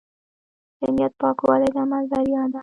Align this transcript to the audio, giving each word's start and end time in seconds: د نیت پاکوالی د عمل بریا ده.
د 0.79 0.81
نیت 0.95 1.13
پاکوالی 1.21 1.69
د 1.73 1.77
عمل 1.83 2.03
بریا 2.11 2.43
ده. 2.53 2.59